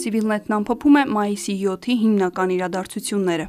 [0.00, 3.46] Civilnet-ն ամփոփում է մայիսի 7-ի հիմնական իրադարձությունները։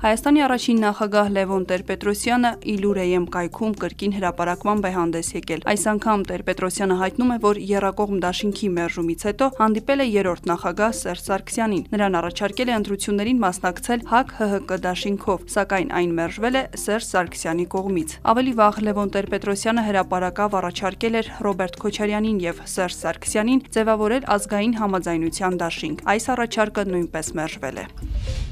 [0.00, 6.96] Հայաստանի առաջին նախագահ Լևոն Տեր-Պետրոսյանը Իլուրեյեմ կայքում կրկին հրապարակման է հանդես եկել։ Այս անգամ Տեր-Պետրոսյանը
[7.00, 12.72] հայտնում է, որ Եռակողմ դաշինքի մերժումից հետո հանդիպել է երրորդ նախագահ Սերժ Սարգսյանին։ Նրան առաջարկել
[12.72, 19.12] է ընտրություններին մասնակցել ՀԱԿ-ՀՀԿ դաշինքով, սակայն այն մերժվել է Սերժ Սարգսյանի կողմից։ Ավելի վաղ Լևոն
[19.20, 26.88] Տեր-Պետրոսյանը հրապարակավ առաջարկել էր Ռոբերտ Քոչարյանին եւ Սերժ Սարգսյանին ձևավորել ազգային համաձայնության դաշինք։ Այս առաջարկը
[26.94, 28.49] նույնպես մերժվել է։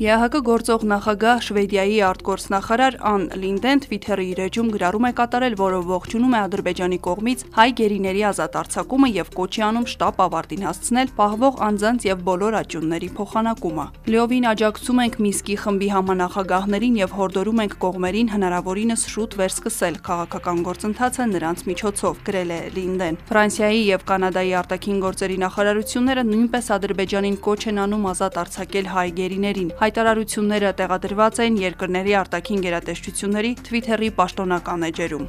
[0.00, 6.36] ԵԱՀԿ գործող նախագահ Շվեդիայի արտգործնախարար Ան Լինդեն Twitter-ի իր էջում գրառում է կատարել, որը ողջունում
[6.36, 12.06] է Ադրբեջանի կողմից հայ գերիների ազատ արձակումը եւ կոչի անում շտապ ավարտին հասցնել պահվող անձանց
[12.08, 19.04] եւ բոլոր աճյունների փոխանակումը։ Լիովին աջակցում ենք Միսկի խմբի համանախագահներին եւ հորդորում ենք կողմերին հնարավորինս
[19.12, 26.26] շուտ վերսկսել քաղաքական գործընթացը նրանց միջոցով, գրել է Լինդեն։ Ֆրանսիայի եւ Կանադայի արտաքին գործերի նախարարությունները
[26.30, 32.62] նույնպես Ադրբեջանին կոչ են անում ազատ արձակել հայ գերիներին։ Հայ հայտարարությունները տեղադրված են երկրների արտաքին
[32.66, 35.28] գերատեսչությունների Twitter-ի պաշտոնական էջերում։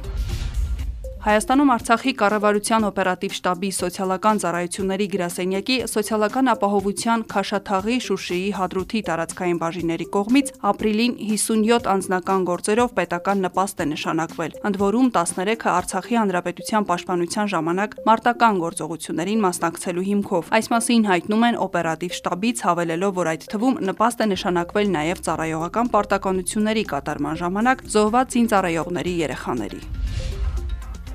[1.22, 10.06] Հայաստանում Արցախի կառավարության օպերատիվ շտաբի սոցիալական ծառայությունների գրասենյակի սոցիալական ապահովության Քաշաթաղի, Շուշիի, Հադրութի տարածքային բաժինների
[10.16, 17.54] կողմից ապրիլին 57 անձնական գործերով պետական նպաստ է նշանակվել, ընդ որում 13-ը Արցախի հանրապետության պաշտպանության
[17.54, 23.80] ժամանակ մարտական գործողություններին մասնակցելու հիմքով։ Այս մասին հայտնում են օպերատիվ շտաբից, հավելելով, որ այդ թվում
[23.94, 30.01] նպաստ է նշանակվել նաև ծառայողական պարտականությունների կատարման ժամանակ զոհված զինծառայողների երեխաների։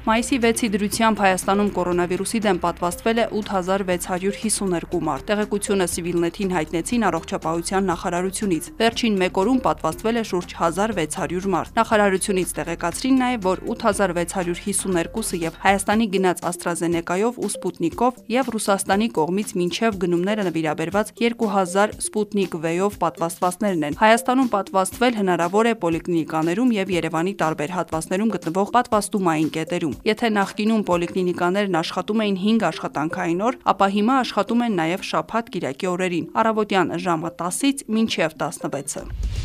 [0.08, 8.69] Մայիսի 6-ի դրությամբ Հայաստանում կորոնավիրուսի դեմ պատվաստվել է 8652 մարդ։ Տեղեկությունը Civilnet-ին հայտնեցին առողջապահության նախարարությունից։
[8.80, 16.08] Վերջին 1 օրում պատվաստվել է շուրջ 1600 մարդ։ Նախարարությունից տեղեկացրին նաև, որ 8652-ը եւ Հայաստանի
[16.16, 24.00] գնաց AstraZeneca-ով ու Sputnik-ով եւ Ռուսաստանի կողմից մինչև գնումները նվիրաբերված 2000 Sputnik V-ով պատվաստվածներն են։
[24.08, 31.80] Հայաստանում պատվաստվել հնարավոր է պոլիկլինիկաներում եւ Երևանի տարբեր հատվածներում գտնվող պատվաստումային կետերում։ Եթե նախկինում պոլիկլինիկաներն
[31.81, 37.84] աշխատում էին 5 աշխատանքային օր, ապա հիմա աշխատում են նաև շաբաթ-կիրակի օրերին՝ առավոտյան ժամը 10-ից
[37.97, 39.37] մինչև 16-ը։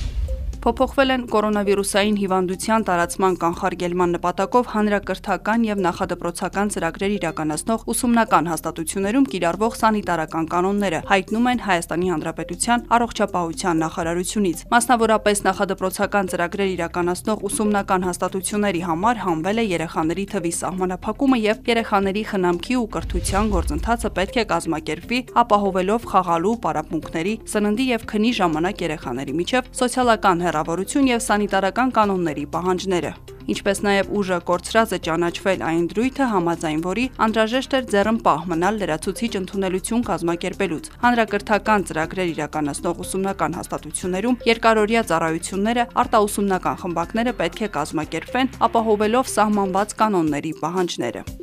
[0.62, 9.74] Փոփոխվել են կորոնավիրուսային հիվանդության տարածման կանխարգելման նպատակով հանրակրթական եւ նախադպրոցական ծրագրեր իրականացնող ուսումնական հաստատություններում կիրառվող
[9.80, 19.22] սանիտարական կանոնները, հայտնում են Հայաստանի Հանրապետության առողջապահության նախարարությունից։ Մասնավորապես նախադպրոցական ծրագրեր իրականացնող ուսումնական հաստատությունների համար
[19.26, 26.08] հանվել է երեխաների թվի սահմանափակումը եւ երեխաների խնամքի ու կրթության գործընթացը պետք է կազմակերպվի ապահովելով
[26.12, 33.12] խաղալու, պարապմունքների, սննդի եւ քնի ժամանակ երեխաների միջև սոցիալական հեռավորություն եւ սանիտարական կանոնների պահանջները։
[33.52, 39.32] Ինչպես նաև ուժը կորցրած է ճանաչվել այն դրույթը, համաձայն որի անհրաժեշտ էր ձեռնպահ մնալ լրացուցիչ
[39.40, 49.32] ընդունելություն կազմակերպելուց։ Հանրակրթական ծրագրեր իրականացնող ուսումնական հաստատություններում երկարօրյա ծառայությունները, արտաուսումնական խմբակները պետք է կազմակերպվեն, ապահովելով
[49.36, 51.41] սահմանված կանոնների պահանջները։